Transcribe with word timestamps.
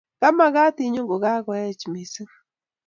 Kamamagat 0.19 0.77
Inyo 0.87 1.01
kogaech 1.09 1.83
missing 1.91 2.31